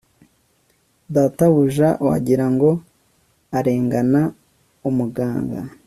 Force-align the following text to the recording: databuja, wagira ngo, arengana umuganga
databuja, 1.15 1.89
wagira 2.05 2.45
ngo, 2.53 2.69
arengana 3.57 4.21
umuganga 4.89 5.59